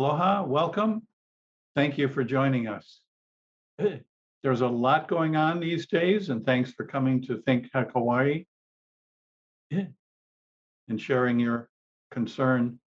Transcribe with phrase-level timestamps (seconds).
[0.00, 1.02] Aloha, welcome.
[1.76, 3.00] Thank you for joining us.
[4.42, 8.46] There's a lot going on these days, and thanks for coming to Think Hawaii
[9.70, 9.92] and
[10.96, 11.68] sharing your
[12.10, 12.78] concern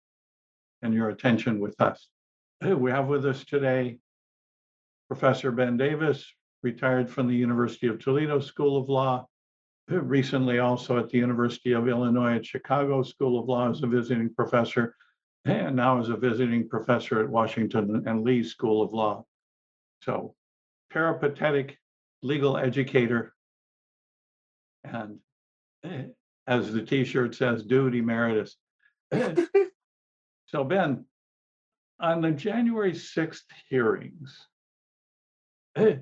[0.81, 2.07] and your attention with us.
[2.65, 3.99] We have with us today
[5.07, 6.25] Professor Ben Davis,
[6.63, 9.27] retired from the University of Toledo School of Law,
[9.87, 14.33] recently also at the University of Illinois at Chicago School of Law as a visiting
[14.33, 14.95] professor,
[15.45, 19.25] and now is a visiting professor at Washington and Lee School of Law.
[20.01, 20.35] So
[20.89, 21.77] peripatetic
[22.21, 23.33] legal educator
[24.83, 25.19] and
[25.83, 26.03] eh,
[26.47, 28.55] as the t-shirt says, dude emeritus.
[30.45, 31.05] so Ben,
[31.99, 34.47] on the January 6th hearings,
[35.75, 35.97] eh,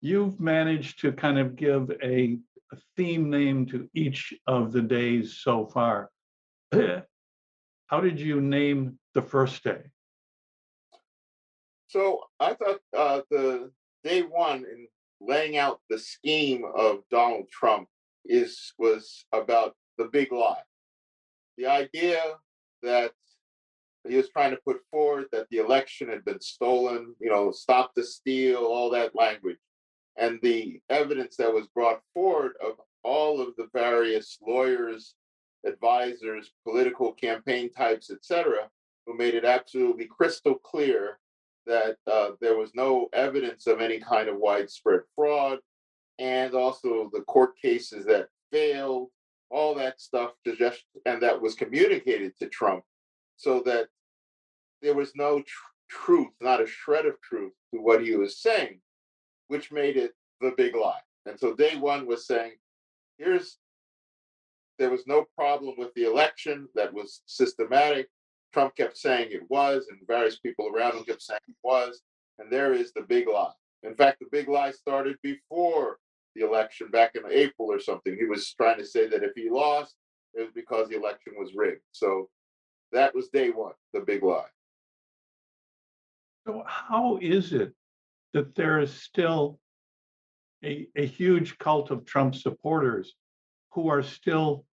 [0.00, 2.38] you've managed to kind of give a,
[2.72, 6.10] a theme name to each of the days so far.
[7.88, 9.80] How did you name the first day?
[11.88, 13.70] So I thought uh, the
[14.04, 14.86] day one in
[15.20, 17.88] laying out the scheme of Donald Trump
[18.26, 20.62] is was about the big lie.
[21.56, 22.20] The idea
[22.82, 23.12] that
[24.06, 27.92] he was trying to put forward that the election had been stolen, you know, stop
[27.94, 29.58] the steal, all that language.
[30.18, 35.14] And the evidence that was brought forward of all of the various lawyers,
[35.66, 38.68] advisors, political campaign types, etc.,
[39.06, 41.18] who made it absolutely crystal clear
[41.66, 45.58] that uh, there was no evidence of any kind of widespread fraud,
[46.18, 49.08] and also the court cases that failed,
[49.50, 52.84] all that stuff just and that was communicated to Trump,
[53.36, 53.88] so that
[54.82, 55.46] there was no tr-
[55.88, 58.80] truth, not a shred of truth to what he was saying,
[59.48, 61.00] which made it the big lie.
[61.26, 62.52] And so day one was saying,
[63.18, 63.58] here's
[64.78, 68.08] there was no problem with the election that was systematic.
[68.52, 72.00] Trump kept saying it was, and various people around him kept saying it was.
[72.38, 73.52] And there is the big lie.
[73.82, 75.98] In fact, the big lie started before
[76.34, 78.16] the election back in April or something.
[78.16, 79.94] He was trying to say that if he lost,
[80.34, 81.82] it was because the election was rigged.
[81.92, 82.28] So
[82.92, 84.46] that was day one, the big lie.
[86.46, 87.72] So, how is it
[88.32, 89.58] that there is still
[90.64, 93.14] a, a huge cult of Trump supporters
[93.72, 94.64] who are still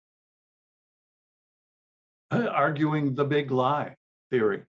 [2.32, 3.96] arguing the big lie
[4.30, 4.64] theory?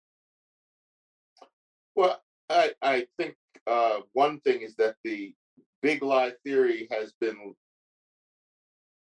[1.94, 3.36] Well, I, I think
[3.66, 5.34] uh, one thing is that the
[5.82, 7.54] big lie theory has been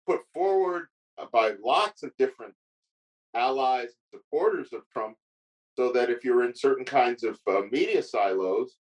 [0.06, 0.86] put forward
[1.32, 2.54] by lots of different
[3.34, 5.16] allies and supporters of Trump
[5.76, 8.76] so that if you're in certain kinds of uh, media silos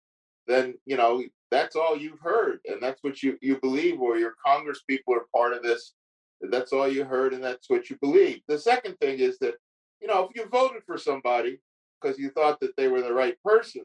[0.47, 4.33] then you know that's all you've heard and that's what you you believe or your
[4.43, 5.93] congress people are part of this
[6.41, 9.55] that's all you heard and that's what you believe the second thing is that
[10.01, 11.59] you know if you voted for somebody
[11.99, 13.83] because you thought that they were the right person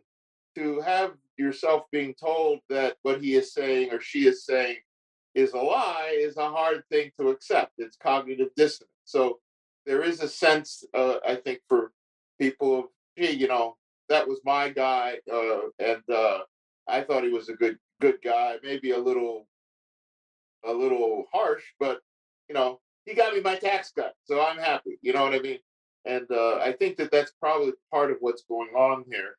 [0.55, 4.77] to have yourself being told that what he is saying or she is saying
[5.35, 7.73] is a lie is a hard thing to accept.
[7.79, 8.91] It's cognitive dissonance.
[9.05, 9.39] So
[9.87, 11.93] there is a sense, uh, I think, for
[12.39, 12.85] people of,
[13.19, 13.77] gee, you know,
[14.09, 16.41] that was my guy, uh, and uh,
[16.87, 18.57] I thought he was a good good guy.
[18.63, 19.47] Maybe a little
[20.65, 22.01] a little harsh, but
[22.53, 24.99] you know, he got me my tax cut, so I'm happy.
[25.01, 25.59] You know what I mean?
[26.05, 29.37] And uh, I think that that's probably part of what's going on here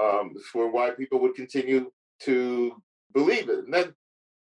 [0.00, 1.90] um, for why people would continue
[2.20, 2.80] to
[3.12, 3.64] believe it.
[3.64, 3.92] And then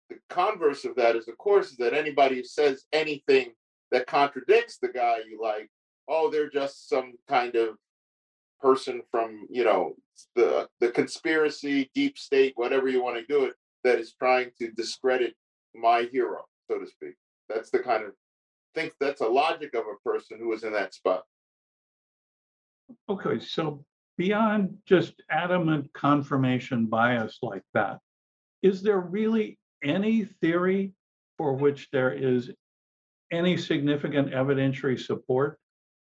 [0.09, 3.53] the converse of that is, of course, is that anybody who says anything
[3.91, 5.69] that contradicts the guy you like,
[6.09, 7.77] oh, they're just some kind of
[8.59, 9.93] person from, you know,
[10.35, 13.53] the the conspiracy, deep state, whatever you want to do it,
[13.85, 15.35] that is trying to discredit
[15.73, 17.13] my hero, so to speak.
[17.53, 18.11] That's the kind of
[18.75, 21.23] think that's a logic of a person who is in that spot.
[23.09, 23.85] Okay, so
[24.17, 27.99] beyond just adamant confirmation bias like that,
[28.61, 30.93] is there really any theory
[31.37, 32.51] for which there is
[33.31, 35.59] any significant evidentiary support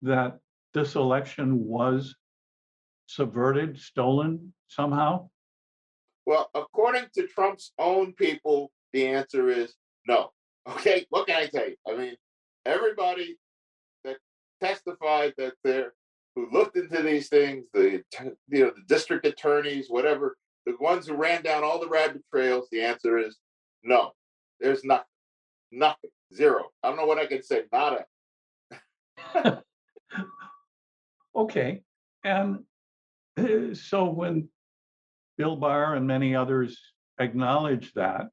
[0.02, 0.38] that
[0.74, 2.14] this election was
[3.06, 5.28] subverted, stolen somehow?
[6.26, 9.74] Well, according to Trump's own people, the answer is
[10.06, 10.30] no.
[10.68, 11.76] Okay, what can I tell you?
[11.86, 12.16] I mean,
[12.64, 13.36] everybody
[14.04, 14.16] that
[14.62, 15.92] testified that they're
[16.34, 18.02] who looked into these things, the
[18.48, 22.68] you know the district attorneys, whatever, the ones who ran down all the rabbit trails.
[22.70, 23.38] The answer is
[23.82, 24.12] no.
[24.60, 25.04] There's nothing,
[25.70, 26.64] nothing, zero.
[26.82, 27.62] I don't know what I can say.
[27.72, 28.04] Nada.
[31.36, 31.82] okay,
[32.24, 32.60] and
[33.36, 34.48] uh, so when
[35.36, 36.78] Bill Barr and many others
[37.18, 38.26] acknowledge that.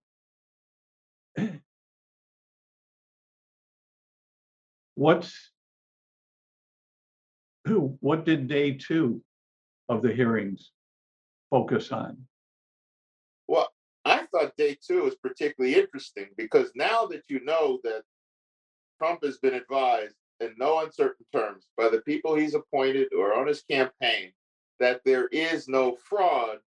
[4.96, 5.52] What's
[7.66, 9.22] what did day two
[9.88, 10.72] of the hearings
[11.50, 12.18] focus on?
[13.48, 13.70] Well,
[14.06, 18.04] I thought day two was particularly interesting because now that you know that
[18.98, 23.48] Trump has been advised in no uncertain terms by the people he's appointed or on
[23.48, 24.32] his campaign
[24.80, 26.58] that there is no fraud,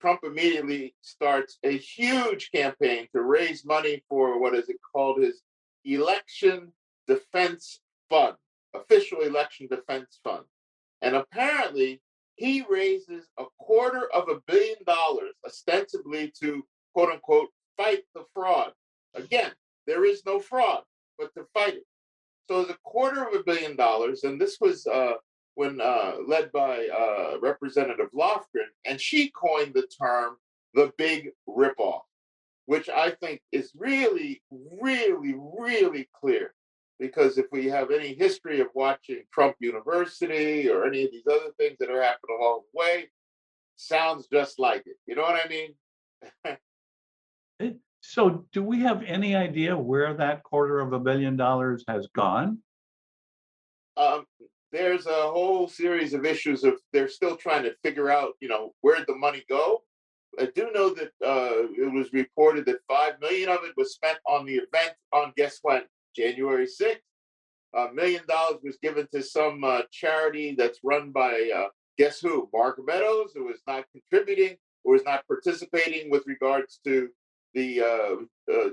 [0.00, 5.42] Trump immediately starts a huge campaign to raise money for what is it called his
[5.84, 6.72] election
[7.06, 8.34] defense fund,
[8.74, 10.44] official election defense fund.
[11.00, 12.00] And apparently,
[12.36, 16.64] he raises a quarter of a billion dollars ostensibly to
[16.94, 18.72] quote unquote fight the fraud.
[19.14, 19.52] Again,
[19.86, 20.82] there is no fraud,
[21.18, 21.86] but to fight it.
[22.48, 25.14] So a quarter of a billion dollars, and this was uh,
[25.54, 30.36] when uh, led by uh, Representative Lofgren, and she coined the term
[30.74, 32.02] the big ripoff,
[32.66, 36.54] which I think is really, really, really clear.
[37.02, 41.50] Because if we have any history of watching Trump University or any of these other
[41.58, 43.10] things that are happening along the way,
[43.76, 44.96] sounds just like it.
[45.06, 45.74] You know what I mean?
[48.04, 52.58] So do we have any idea where that quarter of a billion dollars has gone?
[53.96, 54.24] um,
[54.70, 58.72] there's a whole series of issues of they're still trying to figure out, you know,
[58.80, 59.82] where'd the money go.
[60.38, 64.18] I do know that uh, it was reported that five million of it was spent
[64.26, 65.82] on the event on guess when
[66.14, 67.02] January sixth.
[67.74, 72.48] A million dollars was given to some uh, charity that's run by uh, guess who?
[72.52, 77.08] Mark Meadows, who was not contributing, who was not participating with regards to
[77.54, 78.68] the uh, uh,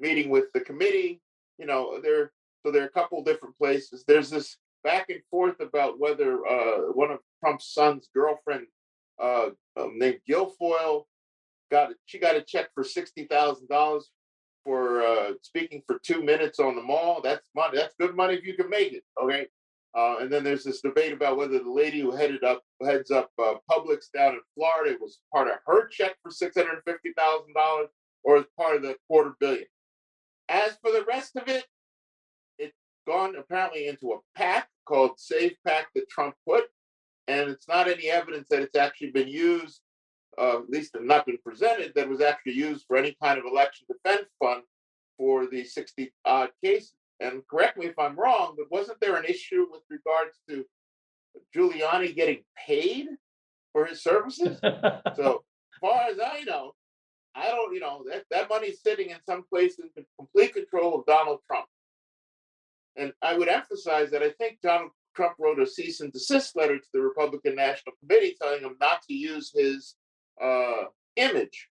[0.00, 1.20] meeting with the committee.
[1.58, 2.32] You know, there
[2.64, 4.04] so there are a couple different places.
[4.06, 8.66] There's this back and forth about whether uh, one of Trump's son's girlfriend,
[9.22, 11.04] uh, um, named Guilfoyle,
[11.70, 14.10] got she got a check for sixty thousand dollars
[14.64, 17.20] for uh, speaking for two minutes on the mall.
[17.22, 17.78] That's money.
[17.78, 19.04] That's good money if you can make it.
[19.22, 19.46] Okay.
[19.94, 23.30] Uh, and then there's this debate about whether the lady who headed up heads up
[23.38, 27.52] uh, Publix down in Florida was part of her check for six hundred fifty thousand
[27.54, 27.88] dollars
[28.24, 29.66] or as part of the quarter billion.
[30.48, 31.64] As for the rest of it,
[32.58, 32.76] it's
[33.06, 36.64] gone apparently into a PAC called Save PAC that Trump put,
[37.28, 39.80] and it's not any evidence that it's actually been used,
[40.38, 43.86] uh, at least not been presented, that was actually used for any kind of election
[43.88, 44.62] defense fund
[45.18, 46.94] for the 60 odd cases.
[47.20, 50.64] And correct me if I'm wrong, but wasn't there an issue with regards to
[51.54, 53.06] Giuliani getting paid
[53.72, 54.58] for his services?
[54.62, 56.74] so, as far as I know,
[57.34, 61.06] I don't, you know, that, that money's sitting in some place in complete control of
[61.06, 61.66] Donald Trump.
[62.96, 66.78] And I would emphasize that I think Donald Trump wrote a cease and desist letter
[66.78, 69.94] to the Republican National Committee telling him not to use his
[70.42, 70.84] uh,
[71.16, 71.68] image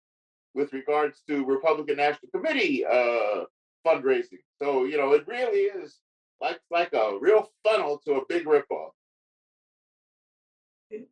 [0.54, 3.44] with regards to Republican National Committee uh,
[3.86, 4.42] fundraising.
[4.60, 5.98] So, you know, it really is
[6.40, 8.90] like like a real funnel to a big ripoff.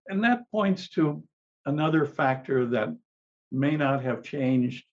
[0.09, 1.23] And that points to
[1.67, 2.89] another factor that
[3.53, 4.85] may not have changed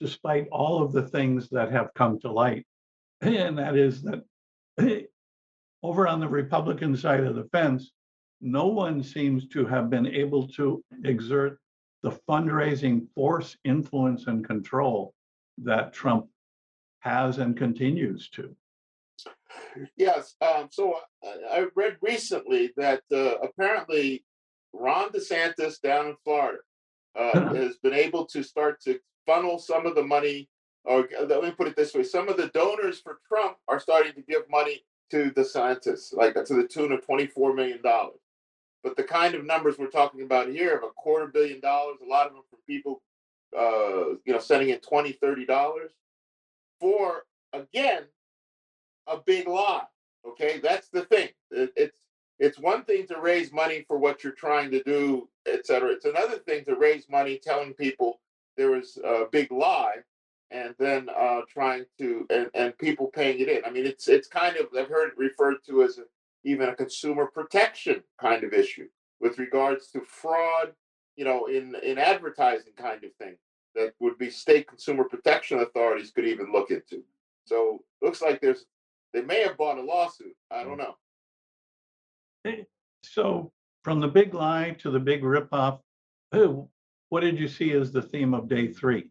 [0.00, 2.66] despite all of the things that have come to light.
[3.22, 4.24] And that is that
[5.82, 7.92] over on the Republican side of the fence,
[8.40, 11.58] no one seems to have been able to exert
[12.04, 15.14] the fundraising force, influence, and control
[15.56, 16.26] that Trump
[17.00, 18.54] has and continues to.
[19.96, 20.36] Yes.
[20.42, 24.22] Um, so I, I read recently that uh, apparently
[24.74, 26.58] Ron DeSantis down in Florida
[27.18, 30.50] uh, has been able to start to funnel some of the money,
[30.84, 33.80] or uh, let me put it this way: some of the donors for Trump are
[33.80, 38.20] starting to give money to the DeSantis, like to the tune of twenty-four million dollars.
[38.84, 42.08] But the kind of numbers we're talking about here of a quarter billion dollars, a
[42.08, 43.02] lot of them from people,
[43.58, 45.90] uh, you know, sending in 20 30 dollars
[46.78, 47.24] for
[47.54, 48.04] again
[49.06, 49.84] a big lie.
[50.28, 51.30] Okay, that's the thing.
[51.50, 51.98] It, it's
[52.38, 55.90] it's one thing to raise money for what you're trying to do, et cetera.
[55.90, 58.20] It's another thing to raise money telling people
[58.56, 59.96] there was a big lie
[60.50, 63.64] and then uh, trying to and, and people paying it in.
[63.64, 66.02] I mean, it's it's kind of I've heard it referred to as a,
[66.44, 68.88] even a consumer protection kind of issue
[69.20, 70.72] with regards to fraud,
[71.16, 73.36] you know, in in advertising kind of thing
[73.74, 77.02] that would be state consumer protection authorities could even look into.
[77.46, 78.66] So looks like there's
[79.12, 80.34] they may have bought a lawsuit.
[80.50, 80.94] I don't know.
[83.02, 85.80] So from the big lie to the big ripoff,
[87.08, 89.10] what did you see as the theme of day three?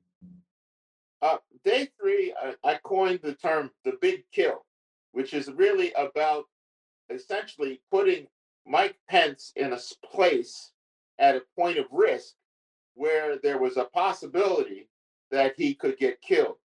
[1.21, 4.65] Uh, day three, I, I coined the term the big kill,
[5.13, 6.45] which is really about
[7.13, 8.27] essentially putting
[8.65, 10.71] Mike Pence in a place
[11.19, 12.33] at a point of risk
[12.95, 14.87] where there was a possibility
[15.31, 16.57] that he could get killed.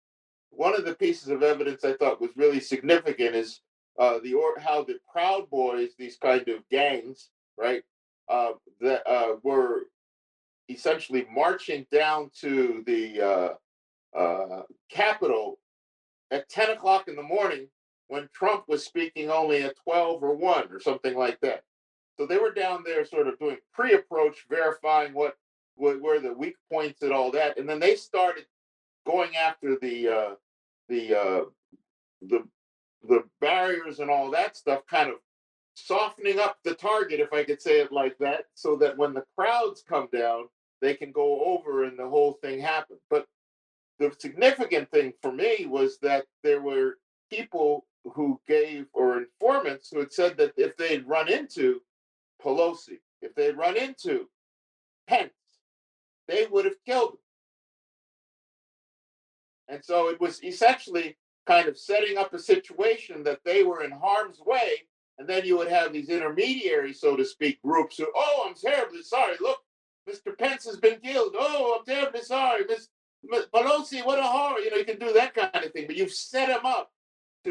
[0.50, 3.60] One of the pieces of evidence I thought was really significant is
[3.98, 7.82] uh, the or how the Proud Boys, these kind of gangs, right,
[8.28, 9.86] uh, that uh, were
[10.68, 15.58] essentially marching down to the uh, uh, Capitol
[16.30, 17.68] at 10 o'clock in the morning
[18.08, 21.62] when Trump was speaking only at 12 or 1 or something like that.
[22.18, 25.36] So they were down there sort of doing pre-approach, verifying what,
[25.76, 27.58] what were the weak points and all that.
[27.58, 28.46] And then they started
[29.06, 30.34] going after the uh,
[30.88, 31.44] the uh,
[32.22, 32.44] the
[33.08, 35.16] the barriers and all that stuff, kind of
[35.74, 39.24] softening up the target, if I could say it like that, so that when the
[39.36, 40.48] crowds come down,
[40.80, 43.00] they can go over and the whole thing happens.
[43.08, 43.26] But
[43.98, 46.98] the significant thing for me was that there were
[47.30, 51.80] people who gave or informants who had said that if they'd run into
[52.42, 54.28] Pelosi, if they'd run into
[55.06, 55.32] Pence,
[56.26, 57.18] they would have killed him.
[59.68, 63.90] And so it was essentially kind of setting up a situation that they were in
[63.90, 64.86] harm's way.
[65.18, 69.02] And then you would have these intermediaries, so to speak, groups who, oh, I'm terribly
[69.02, 69.34] sorry.
[69.40, 69.58] Look,
[70.08, 70.38] Mr.
[70.38, 71.34] Pence has been killed.
[71.36, 72.64] Oh, I'm terribly sorry.
[72.68, 72.88] Miss
[73.52, 74.60] Pelosi, what a horror.
[74.60, 76.92] You know, you can do that kind of thing, but you've set him up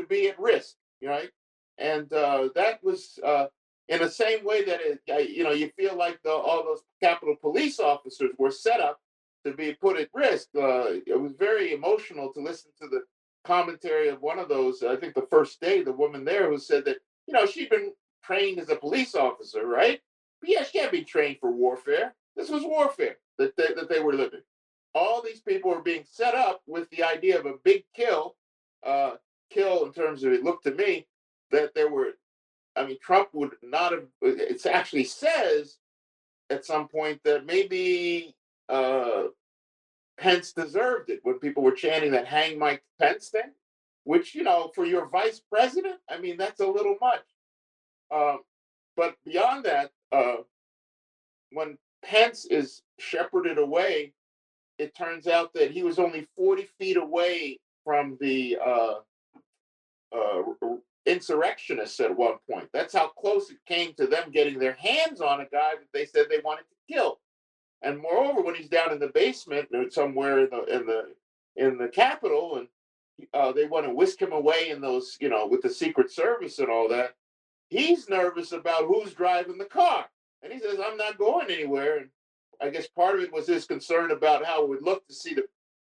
[0.02, 1.30] to be at risk, right?
[1.78, 3.48] And uh, that was uh,
[3.88, 7.36] in the same way that, it, you know, you feel like the, all those Capitol
[7.40, 9.00] police officers were set up
[9.46, 10.48] to be put at risk.
[10.56, 13.02] Uh, it was very emotional to listen to the
[13.46, 14.84] commentary of one of those.
[14.84, 17.94] I think the first day, the woman there who said that you know she'd been
[18.24, 20.02] trained as a police officer, right?
[20.42, 22.14] But yeah, she can't be trained for warfare.
[22.36, 24.42] This was warfare that they, that they were living.
[24.94, 28.36] All these people were being set up with the idea of a big kill,
[28.86, 29.12] uh,
[29.50, 31.08] kill in terms of it looked to me
[31.52, 32.12] that there were.
[32.76, 34.06] I mean, Trump would not have.
[34.22, 35.78] It actually says
[36.50, 38.36] at some point that maybe
[38.70, 39.24] uh,
[40.18, 43.52] Pence deserved it when people were chanting that hang Mike Pence thing,
[44.04, 47.24] which, you know, for your vice president, I mean, that's a little much.
[48.12, 48.40] Um,
[48.96, 50.38] but beyond that, uh,
[51.52, 54.14] when Pence is shepherded away,
[54.80, 58.58] it turns out that he was only 40 feet away from the
[60.18, 62.68] uh, uh, insurrectionists at one point.
[62.74, 66.06] That's how close it came to them getting their hands on a guy that they
[66.06, 67.20] said they wanted to kill.
[67.82, 71.04] And moreover, when he's down in the basement or somewhere in the in the
[71.56, 72.68] in the Capitol, and
[73.34, 76.60] uh, they want to whisk him away in those, you know, with the Secret Service
[76.60, 77.16] and all that,
[77.70, 80.06] he's nervous about who's driving the car,
[80.42, 82.10] and he says, "I'm not going anywhere." And
[82.62, 85.36] I guess part of it was his concern about how it would look to see
[85.36, 85.46] the,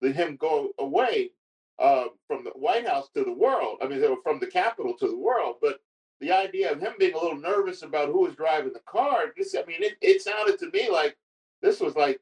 [0.00, 1.32] the him go away
[1.78, 3.78] uh, from the White House to the world.
[3.82, 5.80] I mean, from the Capitol to the world, but
[6.20, 9.56] the idea of him being a little nervous about who was driving the car, just
[9.56, 11.16] I mean, it, it sounded to me like
[11.60, 12.20] this was like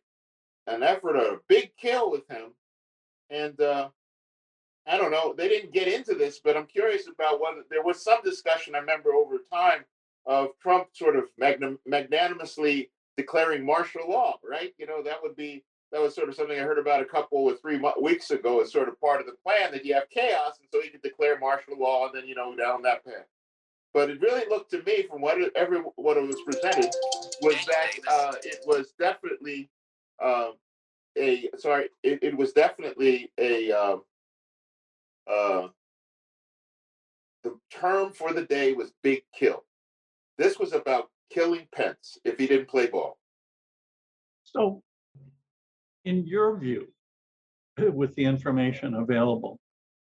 [0.66, 2.52] an effort of a big kill with him.
[3.28, 3.88] And uh,
[4.87, 8.02] I don't know, they didn't get into this, but I'm curious about whether there was
[8.02, 9.85] some discussion I remember over time
[10.26, 11.25] of Trump sort of
[11.87, 14.73] magnanimously declaring martial law, right?
[14.78, 17.39] You know, that would be that was sort of something I heard about a couple
[17.39, 20.09] or three mo- weeks ago as sort of part of the plan that you have
[20.11, 23.27] chaos, and so he could declare martial law, and then you know down that path.
[23.93, 26.91] But it really looked to me, from what it, every what it was presented,
[27.43, 29.69] was that uh, it was definitely
[30.23, 30.51] uh,
[31.19, 33.97] a sorry, it, it was definitely a uh,
[35.27, 35.69] uh,
[37.43, 39.65] the term for the day was big kill.
[40.39, 43.19] This was about killing Pence if he didn't play ball.
[44.45, 44.83] So,
[46.11, 46.88] in your view,
[47.79, 49.59] with the information available,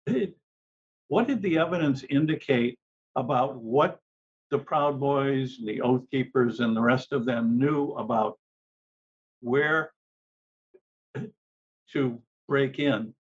[1.07, 2.77] what did the evidence indicate
[3.15, 4.00] about what
[4.51, 8.38] the Proud Boys, the Oath Keepers, and the rest of them knew about
[9.41, 9.91] where
[11.93, 13.13] to break in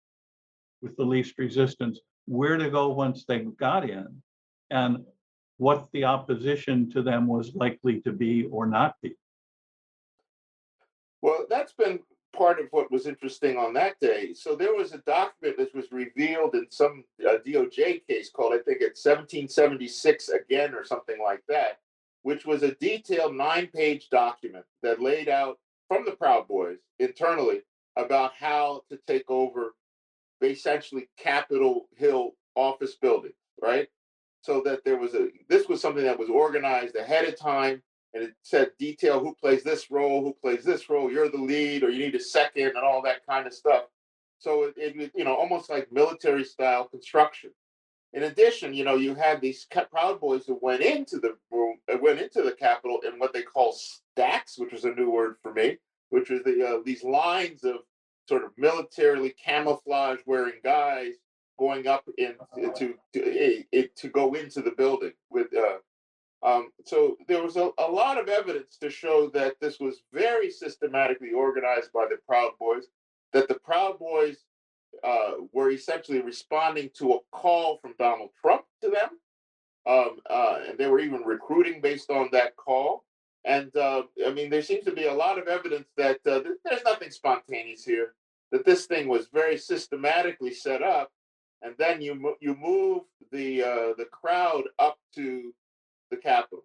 [0.81, 4.21] with the least resistance, where to go once they got in,
[4.69, 5.05] and
[5.57, 9.15] what the opposition to them was likely to be or not be.
[11.21, 11.99] Well, that's been
[12.33, 14.33] part of what was interesting on that day.
[14.33, 18.57] So there was a document that was revealed in some uh, DOJ case called, I
[18.57, 21.79] think it's 1776 again or something like that,
[22.23, 27.61] which was a detailed nine page document that laid out from the Proud Boys internally
[27.95, 29.75] about how to take over
[30.41, 33.87] essentially Capitol Hill office buildings, right?
[34.41, 37.81] So that there was a, this was something that was organized ahead of time
[38.13, 41.83] and it said detail who plays this role, who plays this role, you're the lead,
[41.83, 43.85] or you need a second, and all that kind of stuff.
[44.39, 47.51] So it, it you know almost like military style construction.
[48.13, 51.97] In addition, you know you had these Proud Boys who went into the room, uh,
[52.01, 55.53] went into the Capitol in what they call stacks, which was a new word for
[55.53, 55.77] me,
[56.09, 57.77] which was the uh, these lines of
[58.27, 61.13] sort of militarily camouflage wearing guys
[61.57, 62.71] going up in to
[63.13, 65.77] to, to, to go into the building with uh,
[66.43, 70.51] Um, so there was a, a lot of evidence to show that this was very
[70.51, 72.87] systematically organized by the Proud Boys,
[73.31, 74.43] that the Proud Boys
[75.03, 79.09] uh, were essentially responding to a call from Donald Trump to them.
[79.85, 83.03] Um, uh, and they were even recruiting based on that call.
[83.45, 86.55] And uh, I mean, there seems to be a lot of evidence that uh, th-
[86.63, 88.13] there's nothing spontaneous here,
[88.51, 91.11] that this thing was very systematically set up.
[91.61, 95.53] And then you mo- you move the uh, the crowd up to
[96.13, 96.63] the Capitol,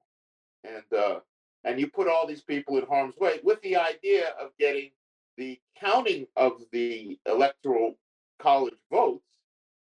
[0.65, 1.21] and uh,
[1.65, 4.91] and you put all these people in harm's way with the idea of getting
[5.37, 7.95] the counting of the electoral
[8.39, 9.25] college votes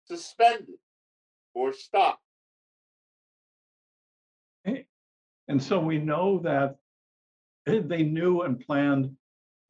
[0.07, 0.75] suspended
[1.53, 2.21] or stopped.
[5.47, 6.75] And so we know that
[7.67, 9.15] eh, they knew and planned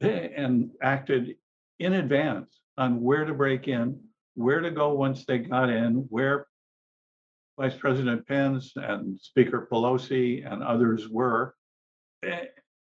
[0.00, 1.36] eh, and acted
[1.78, 4.00] in advance on where to break in,
[4.34, 6.46] where to go once they got in, where
[7.58, 11.54] Vice President Pence and Speaker Pelosi and others were.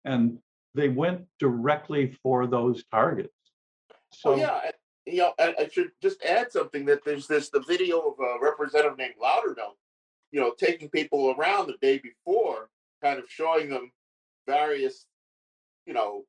[0.05, 0.39] And
[0.75, 3.33] they went directly for those targets.
[4.11, 4.73] So yeah, and,
[5.05, 8.43] you know, I, I should just add something that there's this the video of a
[8.43, 9.75] representative named Loudermilk,
[10.31, 12.69] you know, taking people around the day before,
[13.03, 13.91] kind of showing them
[14.47, 15.05] various,
[15.85, 16.25] you know,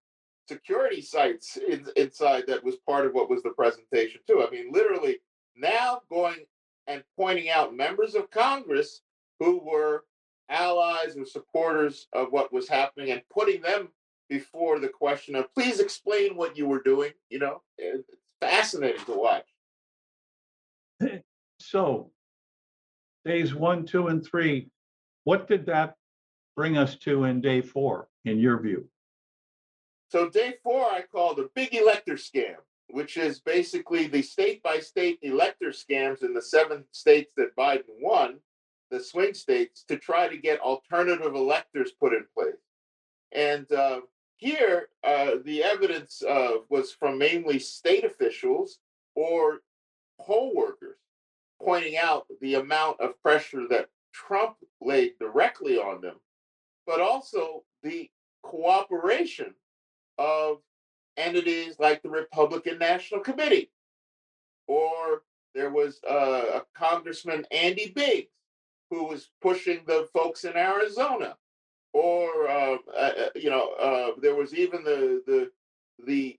[0.49, 4.45] security sites in, inside that was part of what was the presentation too.
[4.47, 5.19] I mean, literally
[5.57, 6.45] now going
[6.87, 9.01] and pointing out members of Congress
[9.41, 10.05] who were
[10.49, 13.89] allies or supporters of what was happening and putting them
[14.29, 17.13] before the question of please explain what you were doing.
[17.31, 18.09] You know, it's
[18.41, 19.47] fascinating to watch.
[21.61, 22.11] so
[23.25, 24.69] days one, two, and three,
[25.25, 25.95] what did that
[26.57, 28.89] bring us to in day four, in your view?
[30.11, 32.57] So day four, I call the big elector scam,
[32.95, 37.91] which is basically the state by state elector scams in the seven states that Biden
[38.01, 38.39] won,
[38.93, 42.55] the swing states, to try to get alternative electors put in place.
[43.33, 44.03] And uh,
[44.37, 48.79] here, uh, the evidence uh, was from mainly state officials
[49.17, 49.63] or
[50.21, 50.99] poll workers
[51.61, 56.21] pointing out the amount of pressure that Trump laid directly on them,
[56.87, 58.09] but also the
[58.45, 59.53] cooperation
[60.17, 60.59] of
[61.17, 63.71] entities like the Republican National Committee,
[64.67, 65.23] or
[65.55, 68.31] there was uh, a Congressman Andy Biggs
[68.91, 71.37] who was pushing the folks in Arizona,
[71.93, 75.51] or uh, uh, you know uh, there was even the the
[76.07, 76.39] the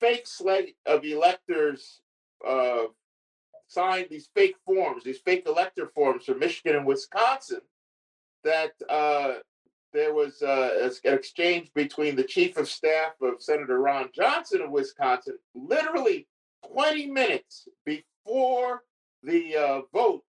[0.00, 2.00] fake slate of electors
[2.46, 2.84] uh,
[3.68, 7.60] signed these fake forms, these fake elector forms for Michigan and Wisconsin
[8.44, 9.34] that uh,
[9.92, 14.70] there was uh, an exchange between the chief of staff of Senator Ron Johnson of
[14.70, 16.26] Wisconsin, literally
[16.72, 18.82] 20 minutes before
[19.22, 20.22] the uh, vote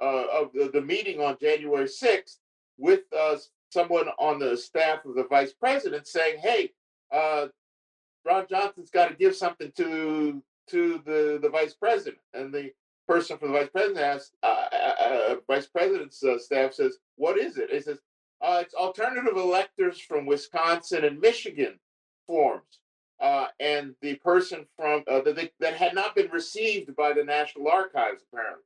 [0.00, 2.36] uh, of the, the meeting on January 6th,
[2.78, 3.36] with uh,
[3.70, 6.72] someone on the staff of the vice president saying, "Hey,
[7.10, 7.46] uh,
[8.24, 12.72] Ron Johnson's got to give something to to the the vice president," and the
[13.08, 17.84] person from the vice president asks, uh, vice president's staff says, "What is it?" It
[17.84, 17.98] says,
[18.40, 21.78] uh, "It's alternative electors from Wisconsin and Michigan
[22.26, 22.80] forms."
[23.20, 27.68] Uh, and the person from uh, that, that had not been received by the National
[27.68, 28.64] Archives apparently,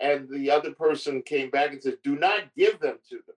[0.00, 3.36] and the other person came back and said, "Do not give them to them."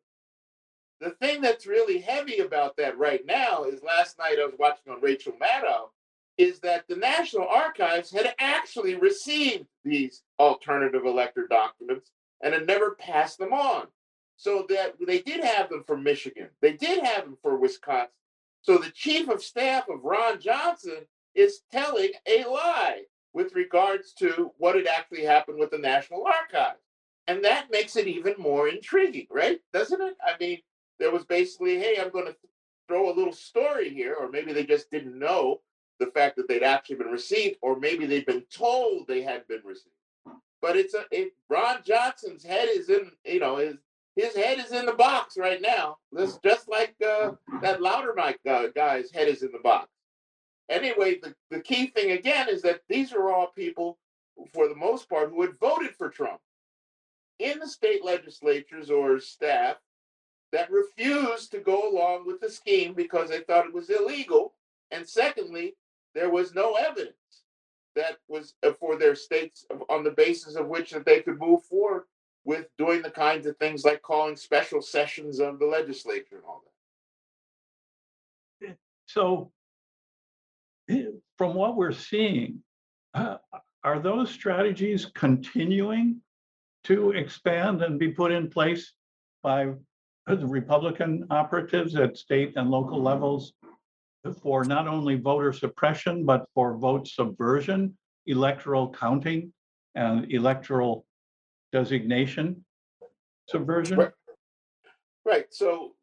[0.99, 4.91] The thing that's really heavy about that right now is last night I was watching
[4.91, 5.89] on Rachel Maddow
[6.37, 12.11] is that the National Archives had actually received these alternative elector documents
[12.41, 13.87] and had never passed them on.
[14.37, 18.11] So that they did have them for Michigan, they did have them for Wisconsin.
[18.61, 24.51] So the chief of staff of Ron Johnson is telling a lie with regards to
[24.57, 26.79] what had actually happened with the National Archives.
[27.27, 29.59] And that makes it even more intriguing, right?
[29.73, 30.15] Doesn't it?
[30.25, 30.59] I mean,
[30.99, 32.35] there was basically, hey, I'm going to
[32.87, 35.61] throw a little story here, or maybe they just didn't know
[35.99, 39.61] the fact that they'd actually been received, or maybe they'd been told they had been
[39.63, 39.93] received.
[40.61, 43.75] But it's a it, Ron Johnson's head is in, you know, his
[44.17, 45.97] his head is in the box right now.
[46.43, 49.89] Just like uh, that Loudermilk uh, guy's head is in the box.
[50.69, 53.99] Anyway, the, the key thing again is that these are all people,
[54.53, 56.41] for the most part, who had voted for Trump
[57.39, 59.77] in the state legislatures or staff
[60.51, 64.53] that refused to go along with the scheme because they thought it was illegal.
[64.89, 65.75] And secondly,
[66.15, 67.13] there was no evidence
[67.95, 71.63] that was uh, for their states on the basis of which that they could move
[71.63, 72.03] forward
[72.47, 76.63] with doing the kinds of things like calling special sessions of the legislature and all
[78.61, 78.77] that.
[79.05, 79.51] So
[80.89, 81.07] eh,
[81.37, 82.63] from what we're seeing,
[83.13, 83.37] uh,
[83.83, 86.21] are those strategies continuing
[86.85, 88.93] to expand and be put in place
[89.43, 89.73] by
[90.25, 93.53] the Republican operatives at state and local levels
[94.41, 99.51] for not only voter suppression, but for vote subversion, electoral counting,
[99.95, 101.06] and electoral
[101.71, 102.63] designation
[103.47, 103.97] subversion?
[103.97, 104.11] Right.
[105.25, 105.93] Right, so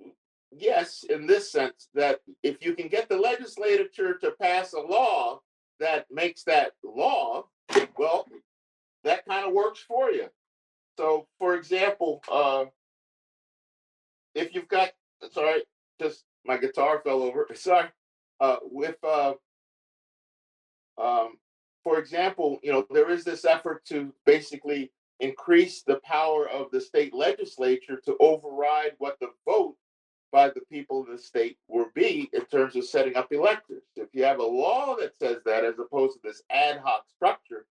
[0.51, 5.41] yes, in this sense, that if you can get the legislature to pass a law
[5.81, 7.45] that makes that law,
[7.97, 8.27] well,
[9.03, 10.29] that kind of works for you.
[10.99, 12.67] So, for example, uh,
[14.35, 14.91] if you've got,
[15.33, 15.63] sorry,
[16.01, 17.49] just my guitar fell over.
[17.55, 17.89] Sorry,
[18.41, 19.35] uh, with, uh,
[21.01, 21.35] um,
[21.83, 26.81] for example, you know, there is this effort to basically increase the power of the
[26.81, 29.77] state legislature to override what the vote
[30.33, 33.85] by the people of the state will be in terms of setting up electors.
[33.95, 37.67] If you have a law that says that, as opposed to this ad hoc structure,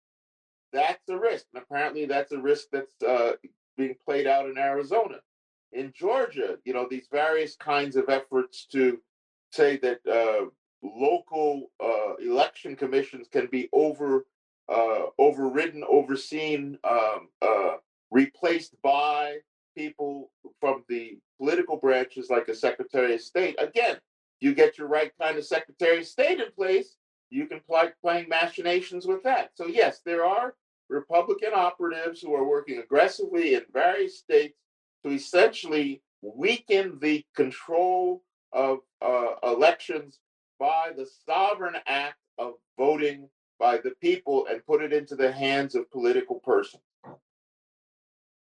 [0.72, 1.46] that's a risk.
[1.54, 3.34] And apparently, that's a risk that's uh,
[3.78, 5.18] being played out in Arizona.
[5.74, 9.00] In Georgia, you know, these various kinds of efforts to
[9.52, 10.46] say that uh,
[10.82, 14.26] local uh, election commissions can be over
[14.70, 17.76] uh, overridden, overseen, um, uh,
[18.12, 19.38] replaced by
[19.76, 23.56] people from the political branches like a secretary of state.
[23.60, 23.98] Again,
[24.40, 26.96] you get your right kind of secretary of state in place,
[27.30, 29.52] you can play playing machinations with that.
[29.56, 30.54] So yes, there are
[30.90, 34.58] Republican operatives who are working aggressively in various states
[35.04, 40.20] to essentially weaken the control of uh, elections
[40.60, 43.28] by the sovereign act of voting
[43.60, 46.84] by the people and put it into the hands of political persons.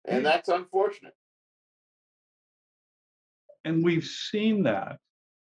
[0.07, 0.25] And hmm.
[0.25, 1.15] that's unfortunate.
[3.65, 4.99] And we've seen that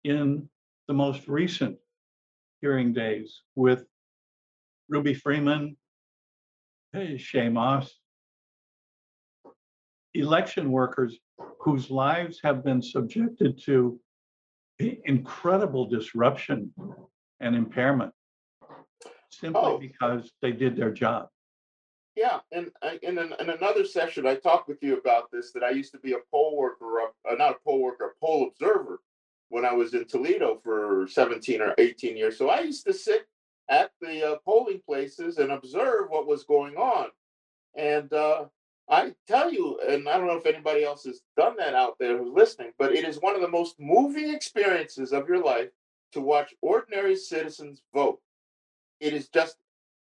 [0.03, 0.47] in
[0.87, 1.77] the most recent
[2.61, 3.85] hearing days with
[4.89, 5.75] Ruby Freeman,
[6.93, 7.91] Moss,
[10.13, 11.17] election workers
[11.59, 13.99] whose lives have been subjected to
[14.79, 16.71] incredible disruption
[17.39, 18.13] and impairment
[19.39, 19.77] simply Oh.
[19.77, 21.29] because they did their job.
[22.15, 25.51] Yeah, and I- in, an, in another session, I talked with you about this.
[25.51, 28.47] That I used to be a poll worker, uh, not a poll worker, a poll
[28.47, 29.01] observer,
[29.49, 32.37] when I was in Toledo for seventeen or eighteen years.
[32.37, 33.27] So I used to sit
[33.69, 37.07] at the uh, polling places and observe what was going on.
[37.75, 38.45] And uh,
[38.87, 42.17] I tell you, and I don't know if anybody else has done that out there
[42.17, 45.69] who's listening, but it is one of the most moving experiences of your life
[46.13, 48.21] to watch ordinary citizens vote.
[48.99, 49.57] It is just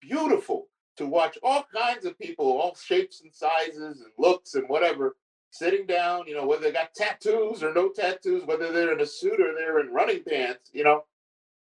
[0.02, 5.16] beautiful to watch all kinds of people, all shapes and sizes and looks and whatever,
[5.52, 9.06] sitting down, you know, whether they got tattoos or no tattoos, whether they're in a
[9.06, 11.06] suit or they're in running pants, you know,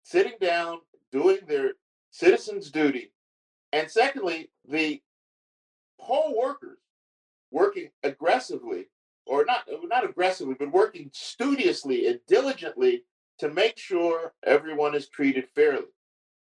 [0.03, 0.79] sitting down,
[1.12, 1.73] doing their
[2.11, 3.12] citizens' duty.
[3.73, 5.03] And secondly, the
[6.01, 6.79] poll workers
[7.51, 8.87] working aggressively,
[9.27, 13.05] or not not aggressively, but working studiously and diligently
[13.39, 15.87] to make sure everyone is treated fairly.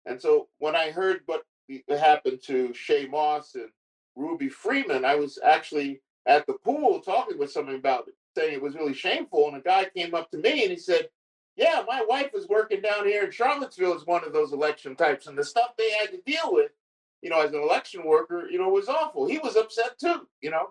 [0.06, 1.42] And so when I heard what
[1.88, 3.68] happened to Shaye Moss and
[4.16, 8.62] Ruby Freeman, I was actually at the pool talking with someone about it, saying it
[8.62, 9.48] was really shameful.
[9.48, 11.08] And a guy came up to me and he said,
[11.56, 15.26] Yeah, my wife is working down here in Charlottesville as one of those election types,
[15.26, 16.72] and the stuff they had to deal with,
[17.22, 19.26] you know, as an election worker, you know, was awful.
[19.26, 20.68] He was upset too, you know.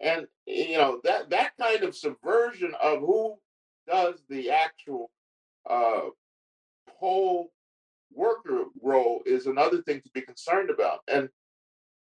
[0.00, 3.36] And you know, that that kind of subversion of who
[3.88, 5.10] does the actual
[5.68, 6.08] uh
[6.98, 7.51] poll
[8.14, 11.00] worker role is another thing to be concerned about.
[11.08, 11.28] And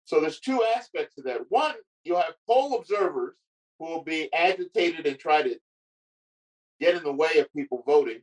[0.06, 1.42] so there's two aspects to that.
[1.50, 3.36] One, you'll have poll observers
[3.78, 5.60] who will be agitated and try to
[6.80, 8.22] get in the way of people voting.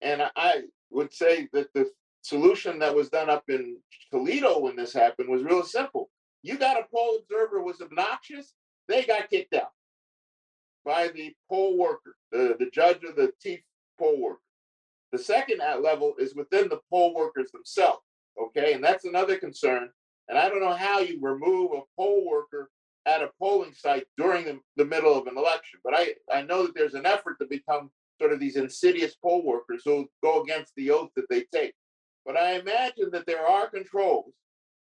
[0.00, 1.90] And I- would say that the
[2.22, 3.78] solution that was done up in
[4.10, 6.10] Toledo when this happened was real simple.
[6.42, 8.54] You got a poll observer was obnoxious,
[8.86, 9.72] they got kicked out
[10.84, 13.60] by the poll worker, the, the judge or the chief
[13.98, 14.40] poll worker.
[15.12, 18.02] The second level is within the poll workers themselves.
[18.40, 19.90] Okay, and that's another concern.
[20.28, 22.70] And I don't know how you remove a poll worker
[23.06, 26.64] at a polling site during the, the middle of an election, but I, I know
[26.64, 27.90] that there's an effort to become
[28.20, 31.72] sort of these insidious poll workers who go against the oath that they take.
[32.26, 34.34] But I imagine that there are controls,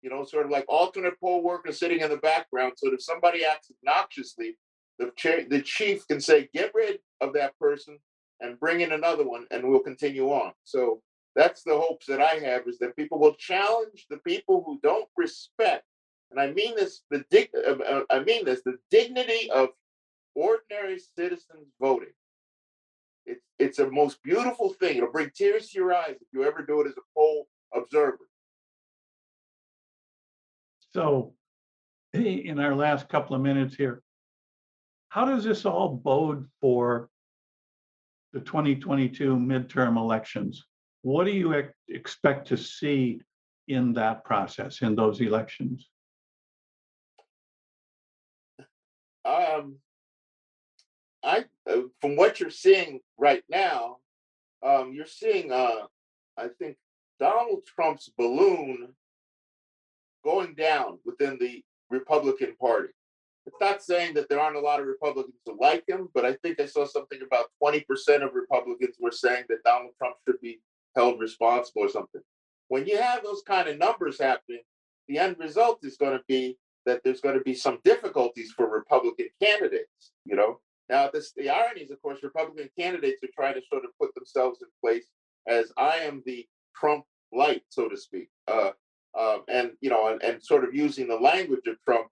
[0.02, 3.04] you know, sort of like alternate poll workers sitting in the background, so that if
[3.04, 4.58] somebody acts obnoxiously,
[4.98, 5.12] the
[5.50, 8.00] the chief can say, "Get rid of that person
[8.40, 11.02] and bring in another one, and we'll continue on." So
[11.36, 15.10] that's the hopes that I have is that people will challenge the people who don't
[15.16, 15.86] respect,
[16.32, 19.70] and I mean this, the dig, uh, uh, I mean this, the dignity of
[20.36, 22.14] ordinary citizens voting.
[23.26, 24.98] It's it's a most beautiful thing.
[24.98, 28.30] It'll bring tears to your eyes if you ever do it as a poll observer.
[30.94, 31.34] So
[32.14, 34.02] in our last couple of minutes here,
[35.10, 37.10] how does this all bode for
[38.34, 40.66] the 2022 midterm elections.
[41.02, 43.22] What do you ex- expect to see
[43.68, 45.90] in that process, in those elections?
[49.26, 49.78] Um,
[51.24, 53.98] I, uh, from what you're seeing right now,
[54.64, 55.86] um, you're seeing, uh,
[56.38, 56.78] I think
[57.20, 58.94] Donald Trump's balloon
[60.24, 62.94] going down within the Republican Party.
[63.48, 66.34] It's not saying that there aren't a lot of Republicans who like him, but I
[66.44, 67.86] think I saw something about 20%
[68.22, 70.60] of Republicans were saying that Donald Trump should be
[70.98, 72.22] held responsible or something.
[72.68, 74.62] When you have those kind of numbers happening,
[75.08, 78.70] the end result is going to be that there's going to be some difficulties for
[78.70, 80.12] Republican candidates.
[80.26, 83.86] You know, now this the irony is, of course, Republican candidates are trying to sort
[83.86, 85.06] of put themselves in place
[85.48, 88.72] as I am the Trump light, so to speak, uh,
[89.18, 92.08] um, and you know, and, and, sort of using the language of Trump.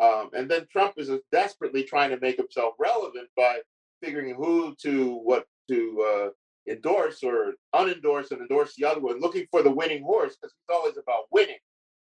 [0.00, 3.58] Um, and then Trump is desperately trying to make himself relevant by
[4.02, 9.46] figuring who to what to uh, endorse or unendorse and endorse the other one, looking
[9.50, 11.58] for the winning horse because it's always about winning,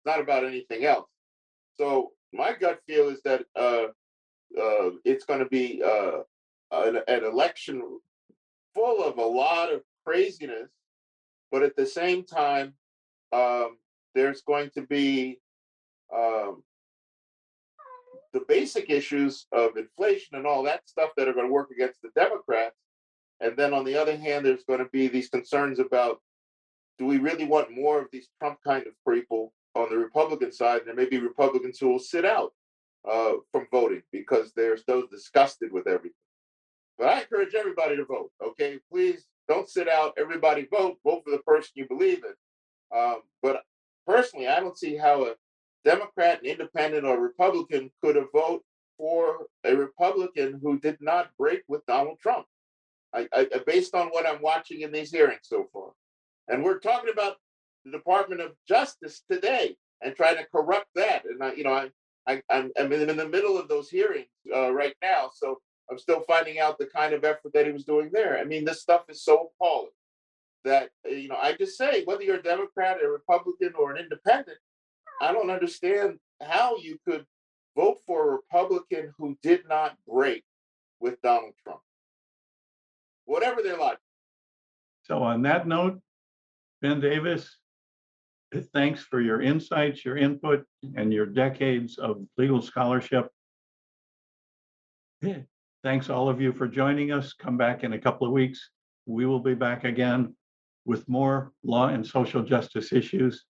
[0.05, 1.07] not about anything else.
[1.75, 3.87] So my gut feel is that uh,
[4.59, 6.19] uh, it's going to be uh,
[6.71, 7.81] an, an, election
[8.73, 10.69] full of a lot of craziness,
[11.51, 12.73] but at the same time,
[13.31, 13.77] um,
[14.15, 15.39] there's going to be
[16.15, 16.63] um,
[18.33, 22.01] the basic issues of inflation and all that stuff that are going to work against
[22.01, 22.75] the Democrats.
[23.39, 26.19] And then on the other hand, there's going to be these concerns about
[26.97, 30.81] do we really want more of these Trump kind of people on the Republican side,
[30.85, 32.53] there may be Republicans who will sit out
[33.09, 36.13] uh, from voting because they're so disgusted with everything.
[36.97, 38.31] But I encourage everybody to vote.
[38.41, 40.13] Okay, please don't sit out.
[40.17, 40.97] Everybody vote.
[41.03, 42.97] Vote for the person you believe in.
[42.97, 43.63] Um, but
[44.05, 45.33] personally, I don't see how a
[45.85, 48.61] Democrat, an Independent, or Republican could have voted
[48.97, 52.45] for a Republican who did not break with Donald Trump.
[53.13, 55.91] I, I, based on what I'm watching in these hearings so far,
[56.47, 57.37] and we're talking about
[57.85, 61.23] the Department of Justice today and trying to corrupt that.
[61.25, 61.89] And I, you know, I,
[62.27, 65.59] I I'm, I'm in the middle of those hearings uh, right now, so
[65.91, 68.39] I'm still finding out the kind of effort that he was doing there.
[68.39, 69.91] I mean, this stuff is so appalling
[70.63, 71.37] that you know.
[71.41, 74.57] I just say whether you're a Democrat, a Republican, or an Independent,
[75.23, 77.25] I don't understand how you could
[77.77, 80.43] vote for a Republican who did not break
[80.99, 81.79] with Donald Trump,
[83.23, 83.99] whatever their logic.
[85.03, 86.01] So on that note,
[86.81, 87.57] Ben Davis,
[88.53, 90.65] uh, thanks for your insights, your input,
[90.97, 93.29] and your decades of legal scholarship.
[95.83, 97.31] Thanks all of you for joining us.
[97.31, 98.71] Come back in a couple of weeks.
[99.05, 100.35] We will be back again
[100.83, 103.45] with more law and social justice issues.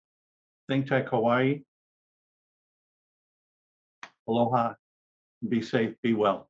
[0.69, 1.61] Think Tech Hawaii.
[4.27, 4.73] Aloha.
[5.47, 6.49] Be safe, be well.